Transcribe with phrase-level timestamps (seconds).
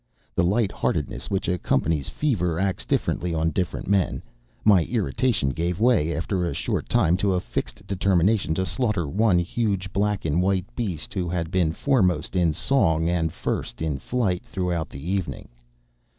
[0.33, 4.23] The light heartedness which accompanies fever acts differently on different men.
[4.65, 9.37] My irritation gave way, after a short time, to a fixed determination to slaughter one
[9.37, 14.43] huge black and white beast who had been foremost in song and first in flight
[14.43, 15.49] throughout the evening.